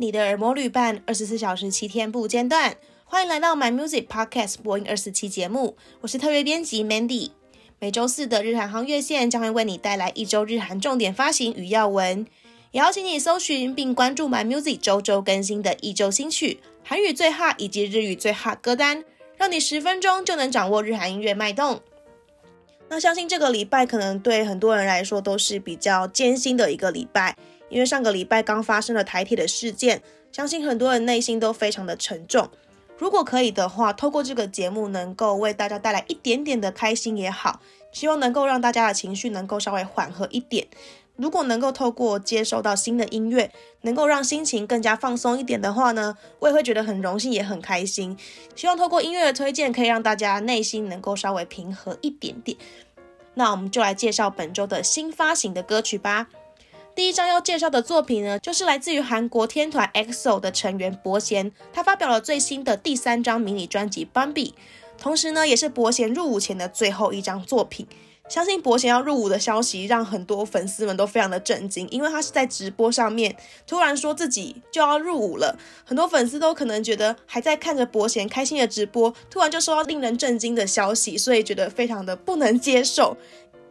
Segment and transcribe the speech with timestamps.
[0.00, 2.74] 你的耳膜旅伴，二十四小时七天不间断。
[3.04, 7.32] 欢迎来到 My Music Podcast 播音二十四期节目，我是特约编辑 Mandy。
[7.78, 12.26] 每周四的日韩行月线将会为你带来一周日韩重点发行与要闻，
[12.70, 19.04] 也邀请你搜寻并关注 My Music 周周更新的一周新曲、韩语最 hot 以及日语最 hot 歌单，
[19.36, 21.78] 让你十分钟就能掌握日韩音乐脉动。
[22.88, 27.36] 那相信这个礼拜可能对很多人来说都是比较艰辛的一个礼拜，
[27.70, 32.50] 因为上个礼拜刚发生了台铁的事件，相信很多人内心都非常的沉重。
[32.98, 37.60] 如果可以的话，透过这个节目能够为大家带来一点点的开心也好，
[37.90, 40.66] 希望能够让大家的情绪能够稍微缓和一点。
[41.16, 43.50] 如果能够透过接收到新的音乐，
[43.82, 48.16] 能够让心情更加放松一点的话呢，我也会觉得很荣幸，也很开心。
[48.54, 52.56] 希望透过音乐的推荐，可以让大家内心能够稍微平和一点点。
[53.34, 56.28] 那我们就来介绍本周的新发行的歌曲吧。
[56.94, 64.50] 第一张要介绍的作品呢，就是来自于韩国天团 EXO 的成员伯贤，他发表了最新的第三张迷你专辑《Bambi》，
[64.98, 67.86] 同时呢，也是伯贤入伍前的最后一张作品。
[68.28, 73.34] 相信伯贤要入伍的消息让很多粉丝们都非常的震惊，因为他是在直播上面
[73.66, 83.16] 突然说自己就要入伍了，很多粉丝都可能觉得还在看着伯贤开心的直播，突然就收到令人震惊的消息，所以觉得非常的不能接受。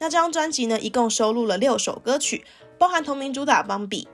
[0.00, 2.42] 那这张专辑呢，一共收录了六首歌曲，
[2.80, 4.04] 包含同名主打《邦比》，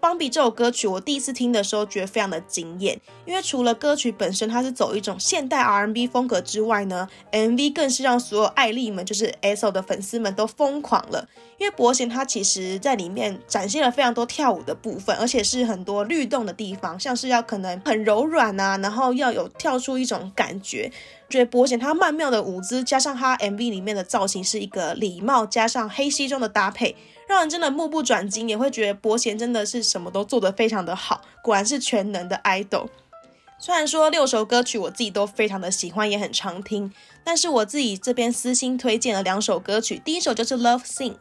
[0.00, 0.26] 邦比》。
[0.34, 11.28] 《》这首歌曲，我第一次听的时候觉得非常的惊艳，因为除了歌曲本身它是走一种现代 R&B 风格之外呢，MV 更是让所有爱丽们，就是 EXO 的粉丝们都疯狂了。
[11.58, 20.90] 因为伯贤他其实在里面展现了非常多跳舞的部分，而且是很多律动的地方，像是要可能很柔软啊，然后要有跳出一种感觉。
[21.28, 26.96] 觉得伯贤他曼妙的舞姿，加上他 MV 里面的造型是一个礼帽加上黑西装的搭配。
[27.28, 32.88] 让人真的目不转睛，也会觉得伯贤真的是什么都做得非常的好，果然是全能的 idol。
[33.60, 36.92] 虽然说六首歌曲我自己都非常的喜欢，也很常听，
[37.24, 41.12] 但是我自己这边私心推荐了两首歌曲，第一首就是《Love Sing》。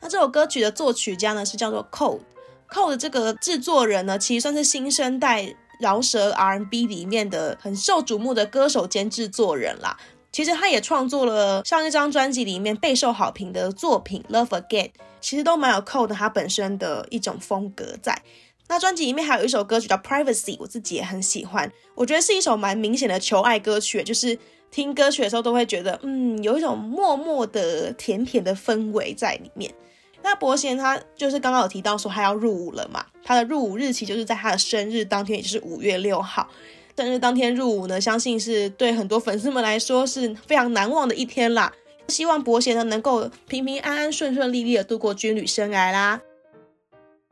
[0.00, 9.96] 那这首歌曲的作曲家呢是叫做 Cole，Cole 这个制作人呢其实算是新生代饶舌 R&B 里面的很受瞩目的歌手兼制作人啦。
[10.34, 14.86] 其实他也创作了上一张专辑里面备受好评的作品《Love Again》。
[15.20, 18.20] 其实都蛮有 Cole 他本身的一种风格在。
[18.66, 21.70] 那专辑里面还有一首歌曲叫《Privacy》，我自己也很喜欢。
[21.94, 24.36] 我觉得是一首蛮明显的求爱歌曲，就是
[24.72, 29.72] 听歌曲的时候都会觉得，嗯，有一种默默的甜甜的氛围在里面。
[30.20, 36.48] 那伯贤他就是刚刚有提到说他要入伍了嘛，他的入伍日期就是在他的生日当天，也就是五月六号。
[36.96, 41.72] 生日当天入伍呢，相信是对很多粉丝们来说是非常难忘的一天啦。
[42.06, 46.20] 希望伯贤呢能够平平安安、顺顺利利的度过军旅生涯啦。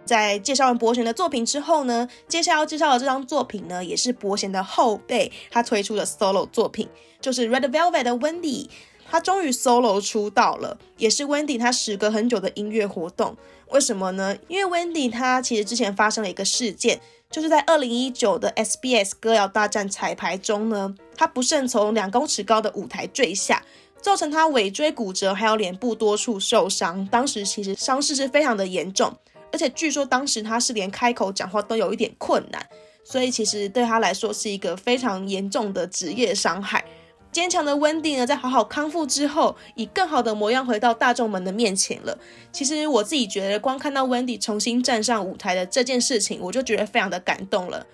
[0.04, 6.88] 在介绍完伯贤的作品之后呢，接下来要介绍的这张作品呢，也是伯贤的后辈他推出的 solo 作品，
[7.20, 8.68] 就是 Red Velvet 的 Wendy。
[9.08, 13.36] 他终于 solo 出道了，也是 Wendy 他时隔很久的音乐活动。
[13.68, 14.36] 为什么呢？
[14.48, 16.98] 因为 Wendy 他其实之前发生了一个事件，
[17.32, 23.62] 就是在二零一九的 SBS 歌谣大战彩排中呢，他不慎从两公尺高的舞台坠下。
[24.02, 27.06] 造成他尾椎骨折，还有脸部多处受伤。
[27.06, 29.16] 当时其实伤势是非常的严重，
[29.52, 32.66] 而且据说当时他是连开口讲话都有一点困难，
[33.04, 36.84] 所以其实对他来说是一个非常严重的职业伤害。
[37.32, 42.16] 坚强的 Wendy 呢，在好好康复之后，以更好的模样回到大众们的面前了。
[42.52, 47.86] 其实我自己觉得，光看到 Wendy 重新站上舞台的这件事情，我就觉得非常的感动了。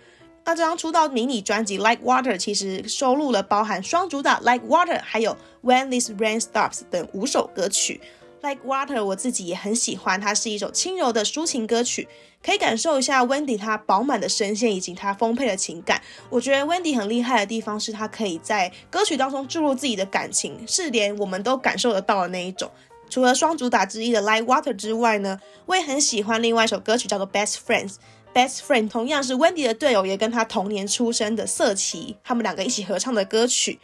[0.45, 5.33] 那这张出道迷你专辑《Like Water》其实收录了包含双主打《Like Water》还有
[5.63, 8.01] 《When This Rain Stops》等五首歌曲。
[8.41, 12.09] 《Like Water》我自己也很喜欢，它是一首轻柔的抒情歌曲，
[12.45, 16.01] 可以感受一下 Wendy 她饱满的声线以及她丰沛的情感。
[16.31, 22.71] 我觉得 Wendy 很厉害的地方是，她可以在歌曲当中注入自己的感情，是连我们都感受得到的那一种。
[23.11, 27.95] 除了双主打之一的《Like Water》之外呢，我也很喜欢另外一首歌曲，叫做《Best Friends》。
[28.35, 33.81] Best Friend 同样是 Wendy 的队友，也跟她同年出生的瑟琪，他们两个一起合唱的歌曲，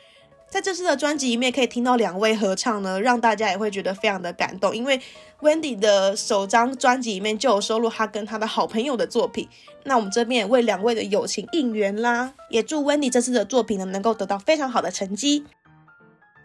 [0.55, 4.73] 在这次的专辑里面可以听到两位合唱呢，让大家也会觉得非常的感动。
[4.77, 5.01] 因为
[5.41, 9.49] Wendy 的首张专辑里面就有收录他跟他的好朋友的作品，
[9.83, 15.45] 那我们这边也为两位的友情应援啦，也祝 Wendy 这次的作品呢能够得到非常好的成绩。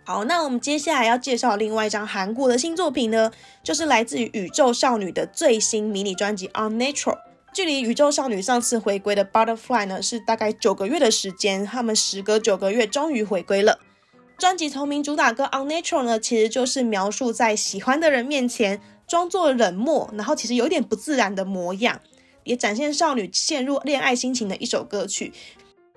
[0.05, 3.31] 好，那我们接下来要介绍另外一张韩国的新作品呢，
[3.61, 7.13] 就是来自于宇宙少女的最新迷你专辑《Unnatural》。
[7.53, 13.77] 距离宇宙少女上次回归的 Butterfly 呢，是大概九个月的时间，他们时隔九个月终于回归了。
[14.39, 21.99] 专辑同名主打歌 Unnatural 呢，其实就是描述在喜欢的人面前装作冷漠，然后其实有点不自然的模样。
[22.45, 25.33] 也展现少女陷入恋爱心情的一首歌曲。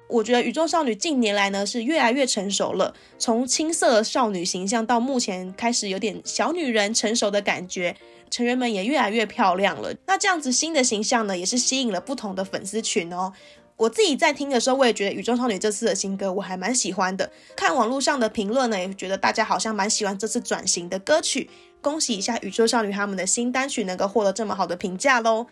[0.09, 7.97] 我觉得宇宙少女近年来呢是越来越成熟了，从青涩少女形象到目前开始有点小女人成熟的感觉，
[8.29, 9.95] 成员们也越来越漂亮了。
[10.07, 13.33] 那这样子新的形象呢，也是吸引了不同的粉丝群哦。
[13.77, 17.31] 我自己在听的时候，我也觉得宇宙少女这次的新歌我还蛮喜欢的。
[17.57, 21.51] 看网络上的评论呢，也觉得大家好像蛮喜欢这次转型的歌曲。
[21.81, 25.47] 恭喜一下宇宙少女他们的新单曲能够获得这么好的评价喽！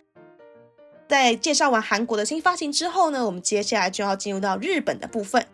[1.09, 5.45] 在介绍完韩国的新发行之后呢，我们接下来就要进入到日本的部分。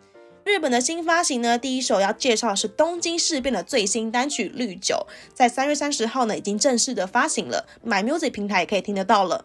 [0.44, 5.04] 日本的新发行呢，第一首要介绍的是东京事变的最新单曲《绿酒》，
[5.34, 9.44] 在三月三十号呢已经正式的发行了买 Music 平台也可以听得到了。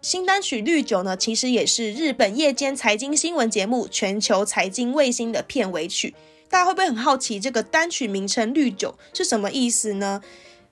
[0.00, 6.14] 新单曲《绿酒》呢，其实也是日本夜间财经新闻节目《全球财经卫星》的片尾曲。
[6.48, 10.22] 大家会不会很好奇这个单曲名称“绿酒”是什么意思呢？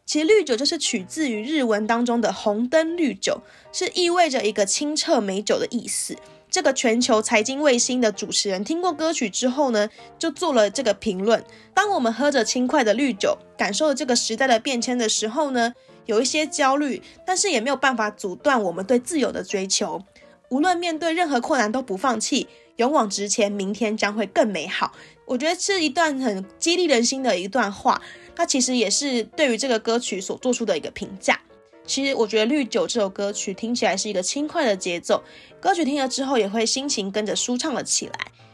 [0.07, 3.43] 其实绿酒就是取自于日文当中的红灯绿酒，
[3.73, 6.17] 是意味着一个清澈美酒的意思。
[6.49, 11.45] 这个全球财经卫星的主持人听过歌曲之后呢，就做了这个评论：
[11.75, 15.75] 当我们喝着轻快的绿酒，感受了这个时代的变迁的时候呢，
[16.07, 20.03] 有一些焦虑，但是也没有办法阻断我们对自由的追求。
[20.49, 24.93] 无论面对任何困难都不放弃，勇往直前，明天将会更美好。
[25.27, 28.01] 我觉得是一段很激励人心的一段话。
[28.37, 31.41] 它其实也是对于这个歌曲所做出的一个评价。
[31.87, 35.23] 其实我觉得《绿酒》这首歌曲听起来是一个轻快的节奏，
[35.59, 38.13] 歌曲听了之后也会心情跟着舒畅了起来。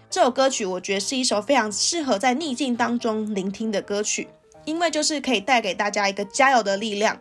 [0.09, 4.29] 这首歌曲我觉得是一首非常适合在逆境当中聆听的歌曲，
[4.65, 7.19] 因为就是可以带给大家一个加油的力量。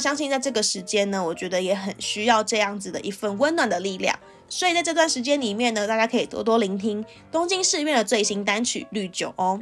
[0.00, 4.18] 相信在这个时间呢，我觉得也很需要这样子的一份温暖的力量。
[4.48, 9.60] 所以在这段时间里面呢，大家可以多多聆听东京事变的最新单曲《绿酒》哦。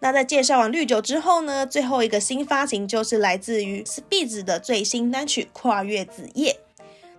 [0.00, 6.52] 那在介绍完绿酒之后呢，最后一个新发行就是来自于 Speeds 的最新单曲《跨越子夜》。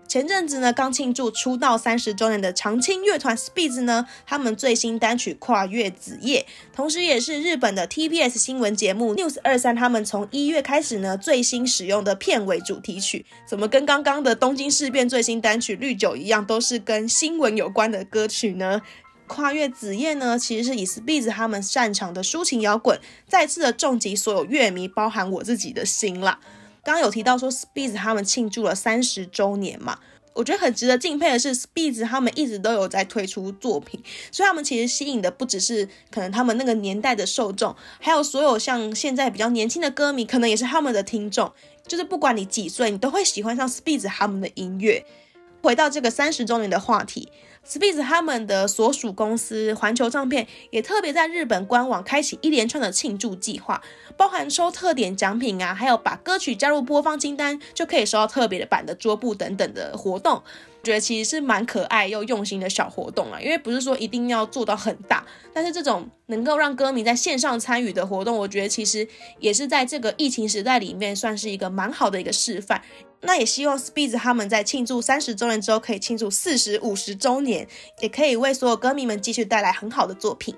[0.07, 6.45] 前阵子呢，刚庆祝出道三十周年的长青乐团 Spitz 呢，他们最新单曲《跨越子夜》，
[6.75, 18.81] 同时也是日本的 TBS 新闻节目 News 二三他们从一月开始呢，最新使用的片尾主题曲，怎么跟刚刚的东京事变最新单曲《绿酒》一样，都是跟新闻有关的歌曲呢？
[19.27, 26.39] 跨越子夜呢，其实是以 Spitz 他们擅长的抒情摇滚，再次的重击所有乐迷，包含我自己的心啦。
[26.93, 29.99] 刚有提到说，Speeds 他们庆祝了三十周年嘛，
[30.33, 34.01] 我觉得很值得敬佩的是，Speeds 他们一直都有在推出作品，
[34.31, 41.51] 所以他们其实吸引的不只是可能他们那个年代的受众，还有所有像现在比较年轻的歌迷，可能也是他们的听众。
[41.85, 45.05] 就是不管你几岁，你都会喜欢上 Speeds 他们的音乐。
[45.61, 47.29] 回到这个三十周年的话题。
[47.67, 53.81] Spitz 他们的所属公司环球唱片也特别在日本官网开启一连串的庆祝计划，
[54.15, 60.41] 包含收特典奖品啊，还有把歌曲加入播放清单就可以收到特别的版的桌布等等的活动。
[60.83, 69.05] 觉得其实是蛮可爱又用心的小活动啊，因为不是说一定要做到很大，但是这种能够让歌迷在线上参与的活动，我觉得其实
[69.39, 72.81] 也是在这个疫情时代里面算是一个蛮好的一个示范。
[73.21, 77.56] 那也希望 Spitz 他们在庆祝三十周年之后，可以庆祝四十五十周年，
[78.01, 80.53] 也可以为所有歌迷们继续带来很好的作品。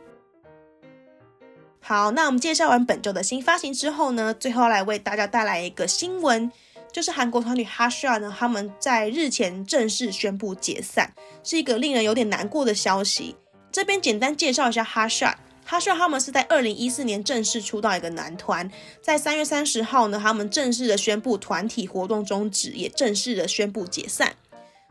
[1.79, 6.51] 好，那我们介绍完本周的新发行之后呢，最后来为大家带来一个新闻，
[6.91, 11.13] 就是韩国团体 Hasha 呢，他们在日前正式宣布解散，
[11.43, 13.35] 是一个令人有点难过的消息。
[13.71, 15.35] 这边简单介绍一下 HotShot。
[15.65, 18.71] 他说他们是在二零一四年正式出道一个男团，
[19.03, 24.35] 在三月三十号呢，他们正式的宣布团体活动终止，也正式的宣布解散。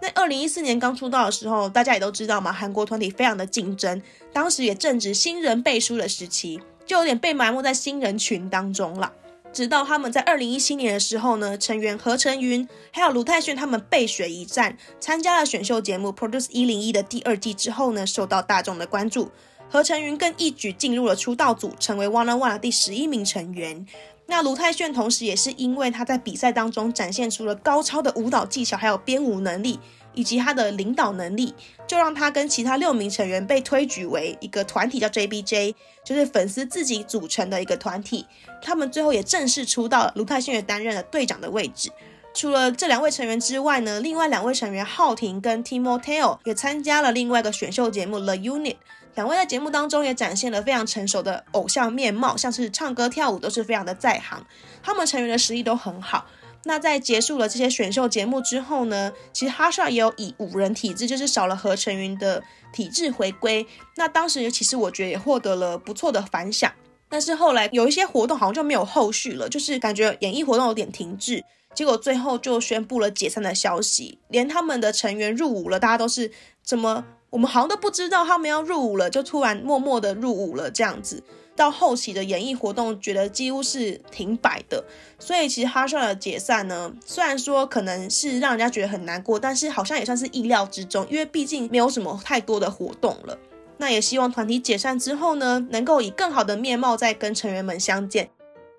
[0.00, 4.00] 在二零一四年刚出道的时候，大家也都知道嘛，韩国团体非常的竞争，
[4.32, 9.12] 当时也正值新人背书的时期，就有点被埋没在新人群当中了。
[9.52, 19.30] 直到他们在二零一七年的时候呢，成员何成云还有卢泰铉他们背水一战，参加了选秀节目 Produce 一零一的第二季之后呢，受到大众的关注。
[19.70, 23.86] 何成云更一举进入了出道组，成为 Wanna One 的第十一名成员。
[24.26, 29.78] 那卢泰鉉同时也是因为他在比赛当中展现出了高超的舞蹈技巧，还有编舞能力，
[30.14, 31.54] 以及他的领导能力，
[31.86, 38.26] 就让他跟其他六名成员被推举为一个团体，叫 JBJ，就是粉丝自己组成的一个团体。
[38.60, 41.90] 他们最后也正式出道，卢泰鉉也担任了队长的位置。
[42.38, 48.76] 除了这两位成员之外呢，另外两位成员浩廷跟 Timoteo 也参加了另外一个选秀节目 The Unit。
[49.16, 54.46] 两位在节目当中也展现了非常成熟的偶像面貌，像是唱歌跳舞都是非常的在行，
[54.84, 56.26] 他们成员的实力都很好。
[56.62, 62.40] 那在结束了这些选秀节目之后呢，其实 HotShot 也有以五人体制，就是少了何成云的
[62.72, 63.66] 体制回归。
[63.96, 66.72] 那当时其实我觉得也获得了不错的反响。
[67.08, 71.42] 但是后来有一些活动好像就没有后续了，就是感觉演艺活动有点停滞，
[71.74, 76.30] 结果最后就宣布了解散的消息，连他们的成员入伍了，大家都是
[76.62, 81.22] 怎么，我们好像都不知道他们要入伍了，就突然默默的入伍了这样子。
[81.54, 84.84] 到后期的演艺活动，觉得几乎是停摆的，
[85.18, 93.36] 所以其实哈烧的解散呢，虽然说可能是让人家觉得很难过，但是好像也算是意料之中，因为毕竟没有什么太多的活动了。
[93.78, 98.30] 那也希望团体解散之后呢，能够以更好的面貌再跟成员们相见。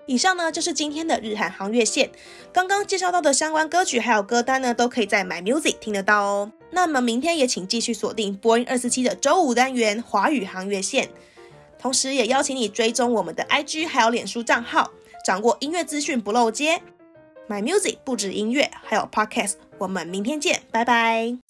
[0.10, 2.10] 以上呢就是今天的日韩航乐线，
[2.51, 6.51] 刚刚介绍到的相关歌曲还有歌单呢，都可以在 My Music 听得到哦。
[6.72, 11.10] 那么明天也请继续锁定播音二四七的周五单元华语航乐线。
[11.78, 14.89] 同时，也邀请你追踪我们的 IG 还有脸书账号，
[15.24, 16.82] 掌握音乐资讯不漏接。
[17.48, 19.58] My Music 不止音乐，还有 Podcast。
[19.78, 21.49] 我们明天见，拜拜。